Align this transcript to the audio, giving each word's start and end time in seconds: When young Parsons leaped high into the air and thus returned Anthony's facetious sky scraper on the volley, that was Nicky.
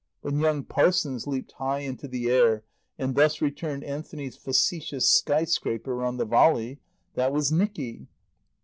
When 0.21 0.39
young 0.39 0.63
Parsons 0.63 1.27
leaped 1.27 1.51
high 1.51 1.81
into 1.81 2.07
the 2.07 2.27
air 2.27 2.63
and 2.97 3.13
thus 3.13 3.39
returned 3.39 3.83
Anthony's 3.83 4.35
facetious 4.35 5.07
sky 5.07 5.43
scraper 5.43 6.03
on 6.03 6.17
the 6.17 6.25
volley, 6.25 6.79
that 7.13 7.31
was 7.31 7.51
Nicky. 7.51 8.07